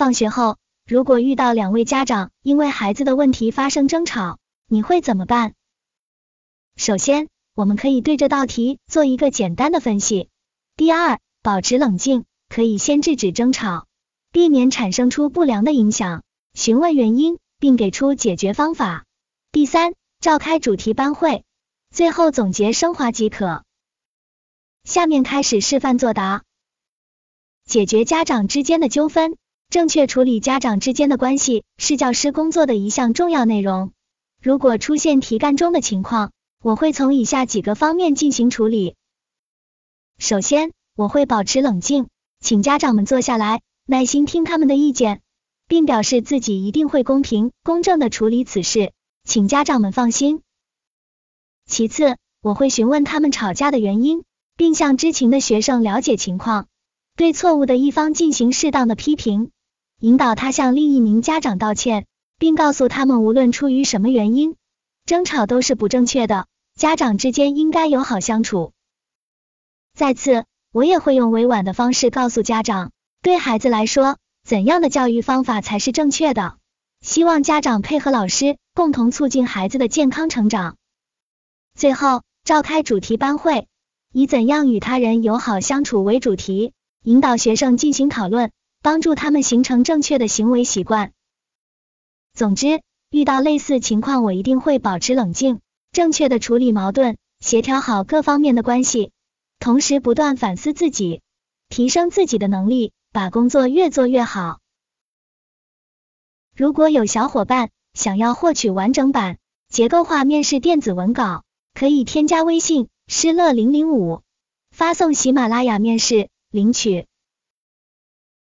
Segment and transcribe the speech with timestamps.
[0.00, 0.56] 放学后，
[0.86, 5.52] 如果遇到两位家长因为孩子的问题发生争吵，你会怎么办？
[6.74, 10.30] 首先，我们可以对这道题做一个简单的分析。
[10.74, 13.88] 第二，保持冷静，可以先制止争吵，
[14.32, 16.22] 避免产生出不良的影响，
[16.54, 19.04] 询问原因，并给出解决方法。
[19.52, 21.44] 第三，召开主题班会，
[21.90, 23.64] 最后总结升华即可。
[24.82, 26.42] 下面开始示范作答。
[27.66, 29.36] 解决家长之间的纠纷，
[29.70, 33.92] 正确处理家长之间的关系是教师工作的一项重要内容。
[34.42, 38.96] 如果出现题干中的情况，我会从以下几个方面进行处理。
[40.18, 42.08] 首先，我会保持冷静，
[42.40, 45.20] 请家长们坐下来，耐心听他们的意见，
[45.68, 48.92] 并表示自己一定会公平公正的处理此事，
[49.22, 50.42] 请家长们放心。
[51.64, 54.24] 其次，我会询问他们吵架的原因，
[54.56, 56.66] 并向知情的学生了解情况，
[57.16, 59.52] 对错误的一方进行适当的批评，
[60.00, 62.06] 引导他向另一名家长道歉。
[62.40, 64.56] 并告诉他们，无论出于什么原因，
[65.04, 68.72] 争吵都是不正确的，家长之间应该友好相处。
[69.94, 76.56] 再次，我也会用委婉的方式告诉家长，对孩子来说，怎样的教育方法才是正确的。
[77.02, 80.76] 希望家长配合老师，共同促进孩子的健康成长。
[81.74, 83.68] 最后，召开主题班会，
[84.14, 86.72] 以怎样与他人友好相处为主题，
[87.04, 88.50] 引导学生进行讨论，
[88.82, 91.12] 帮助他们形成正确的行为习惯。
[92.32, 95.60] 总之，遇到类似情况，我一定会保持冷静，
[95.92, 99.10] 正确的处理矛盾，协调好各方面的关系，
[99.58, 101.20] 同时不断反思自己，
[101.68, 104.60] 提升自己的能力，把工作越做越好。
[106.56, 111.44] 如果有小伙伴想要获取完整版结构化面试电子文稿，
[111.74, 114.22] 可以添加微信施乐零零五，
[114.70, 117.06] 发送喜马拉雅面试领取。